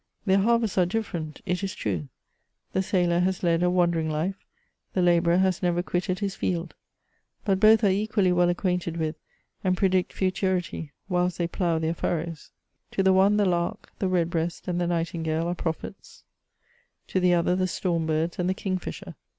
Their 0.25 0.39
harvests 0.39 0.79
are 0.79 0.85
dif 0.87 1.11
ferent, 1.11 1.41
it 1.45 1.63
is 1.63 1.75
true; 1.75 2.07
the 2.73 2.81
sailor 2.81 3.19
has 3.19 3.43
led 3.43 3.61
a 3.61 3.69
wandering 3.69 4.09
life, 4.09 4.47
the 4.93 5.01
labourer 5.03 5.37
has 5.37 5.61
never 5.61 5.83
quitted 5.83 6.17
his 6.17 6.33
field; 6.33 6.73
but 7.45 7.59
both 7.59 7.83
are 7.83 7.89
equally 7.91 8.31
well 8.31 8.49
acquainted 8.49 8.97
with, 8.97 9.15
and 9.63 9.77
predict 9.77 10.11
futurity 10.11 10.91
whilst 11.07 11.37
they 11.37 11.47
plough 11.47 11.77
their 11.77 11.93
furrows. 11.93 12.49
To 12.93 13.03
the 13.03 13.13
one 13.13 13.37
the 13.37 13.45
lark, 13.45 13.91
the 13.99 14.07
redbreast, 14.07 14.67
and 14.67 14.81
the 14.81 14.87
nightingale 14.87 15.47
are 15.47 15.53
prophets; 15.53 16.23
to 17.05 17.19
the 17.19 17.35
other 17.35 17.55
the 17.55 17.67
storm 17.67 18.07
birds 18.07 18.39
and 18.39 18.49
the 18.49 18.55
kingfisher. 18.55 19.13